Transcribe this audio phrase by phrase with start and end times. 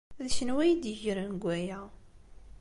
[0.23, 1.79] D kenwi ay iyi-d-yegren deg waya!